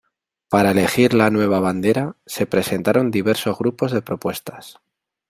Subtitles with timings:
[0.49, 4.79] Para elegir la nueva bandera, se presentaron diversos grupos de propuestas.